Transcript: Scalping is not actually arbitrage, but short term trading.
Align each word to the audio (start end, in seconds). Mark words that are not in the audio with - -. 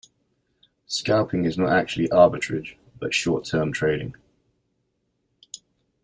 Scalping 0.87 1.45
is 1.45 1.59
not 1.59 1.71
actually 1.71 2.07
arbitrage, 2.07 2.73
but 2.99 3.13
short 3.13 3.45
term 3.45 3.71
trading. 3.71 4.15